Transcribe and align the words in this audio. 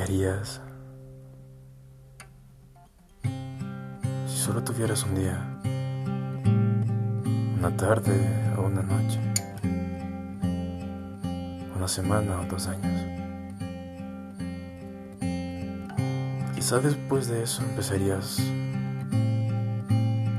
¿Qué 0.00 0.04
harías 0.04 0.62
si 4.26 4.36
solo 4.38 4.64
tuvieras 4.64 5.04
un 5.04 5.14
día, 5.14 5.60
una 7.58 7.76
tarde 7.76 8.14
o 8.56 8.62
una 8.62 8.80
noche, 8.80 9.20
una 11.76 11.86
semana 11.86 12.40
o 12.40 12.46
dos 12.46 12.66
años? 12.66 13.02
Quizá 16.54 16.78
después 16.78 17.28
de 17.28 17.42
eso 17.42 17.62
empezarías 17.62 18.38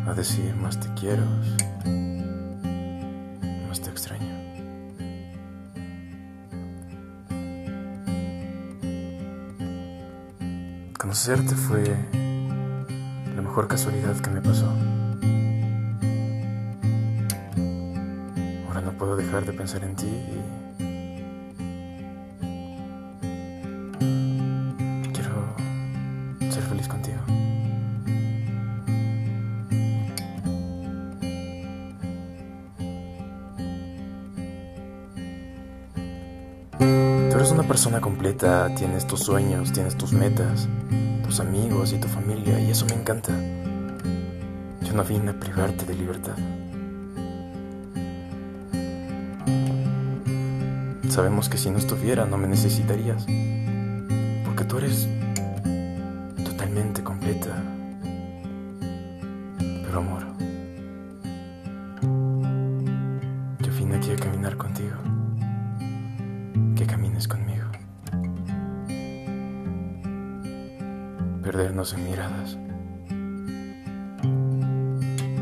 a 0.07 0.13
decir 0.15 0.55
más 0.55 0.79
te 0.79 0.91
quiero, 0.99 1.23
más 3.67 3.79
te 3.79 3.91
extraño. 3.91 4.30
Conocerte 11.01 11.55
fue 11.55 11.83
la 13.35 13.41
mejor 13.41 13.67
casualidad 13.67 14.15
que 14.17 14.29
me 14.29 14.39
pasó. 14.39 14.67
Ahora 18.67 18.81
no 18.81 18.91
puedo 18.99 19.15
dejar 19.15 19.43
de 19.43 19.51
pensar 19.51 19.83
en 19.83 19.95
ti 19.95 20.05
y 23.99 25.07
quiero 25.11 25.55
ser 26.51 26.61
feliz 26.61 26.87
contigo. 26.87 27.17
Tú 37.31 37.37
eres 37.37 37.51
una 37.53 37.63
persona 37.63 38.01
completa, 38.01 38.75
tienes 38.75 39.07
tus 39.07 39.21
sueños, 39.21 39.71
tienes 39.71 39.95
tus 39.95 40.11
metas, 40.11 40.67
tus 41.23 41.39
amigos 41.39 41.93
y 41.93 41.97
tu 41.97 42.09
familia, 42.09 42.59
y 42.59 42.69
eso 42.69 42.85
me 42.87 42.95
encanta. 42.95 43.31
Yo 44.81 44.91
no 44.93 45.01
vine 45.05 45.29
a 45.29 45.39
privarte 45.39 45.85
de 45.85 45.93
libertad. 45.93 46.35
Sabemos 51.07 51.47
que 51.47 51.57
si 51.57 51.69
no 51.69 51.77
estuviera 51.77 52.25
no 52.25 52.37
me 52.37 52.49
necesitarías, 52.49 53.25
porque 54.43 54.65
tú 54.65 54.79
eres 54.79 55.07
totalmente 56.43 57.01
completa. 57.01 57.55
Pero 59.57 59.99
amor, 59.99 60.23
yo 63.61 63.71
vine 63.77 63.95
aquí 63.95 64.11
a 64.11 64.17
caminar 64.17 64.57
contigo 64.57 65.20
camines 67.11 67.27
conmigo. 67.27 67.65
Perdernos 71.43 71.93
en 71.93 72.03
miradas, 72.05 72.57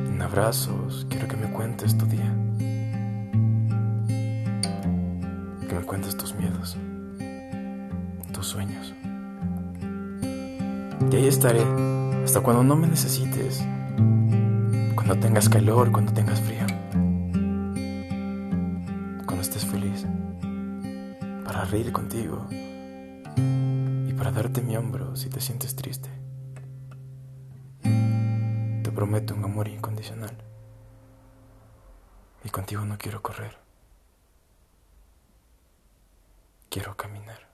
en 0.08 0.22
abrazos. 0.22 1.06
Quiero 1.10 1.28
que 1.28 1.38
me 1.38 1.52
cuentes 1.52 1.98
tu 1.98 2.06
día, 2.06 2.34
que 5.68 5.76
me 5.76 5.82
cuentes 5.86 6.18
tus 6.18 6.34
miedos, 6.36 6.78
tus 8.32 8.48
sueños. 8.48 8.94
Y 11.12 11.16
ahí 11.16 11.28
estaré 11.28 11.64
hasta 12.24 12.42
cuando 12.42 12.64
no 12.64 12.76
me 12.76 12.88
necesites, 12.88 13.64
cuando 14.96 15.18
tengas 15.20 15.50
calor, 15.50 15.92
cuando 15.92 16.14
tengas 16.14 16.40
frío, 16.42 16.66
para 21.50 21.66
reír 21.66 21.92
contigo 21.92 22.46
y 22.52 24.14
para 24.14 24.32
darte 24.32 24.62
mi 24.62 24.78
hombro 24.78 25.16
si 25.16 25.30
te 25.30 25.42
sientes 25.42 25.76
triste. 25.76 26.08
Te 27.82 28.92
prometo 28.92 29.34
un 29.34 29.44
amor 29.44 29.68
incondicional. 29.68 30.38
Y 32.44 32.50
contigo 32.50 32.86
no 32.86 33.00
quiero 33.00 33.24
correr. 33.24 33.58
Quiero 36.70 36.96
caminar. 36.96 37.50